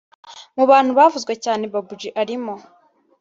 Mu 0.57 0.63
bantu 0.69 0.91
bavuzwe 0.99 1.33
cyane 1.45 1.63
Babou 1.73 1.95
G 1.99 2.01
arimo 2.21 2.53